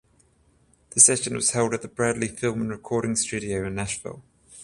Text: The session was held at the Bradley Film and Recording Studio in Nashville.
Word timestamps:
The 0.95 0.99
session 0.99 1.35
was 1.35 1.51
held 1.51 1.75
at 1.75 1.83
the 1.83 1.87
Bradley 1.87 2.27
Film 2.27 2.59
and 2.61 2.71
Recording 2.71 3.15
Studio 3.15 3.67
in 3.67 3.75
Nashville. 3.75 4.23